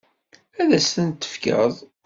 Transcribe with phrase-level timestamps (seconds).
[0.61, 1.73] Ad as-tent-tefkeḍ?